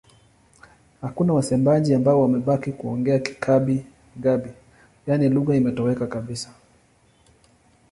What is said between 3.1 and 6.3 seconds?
Kigabi-Gabi, yaani lugha imetoweka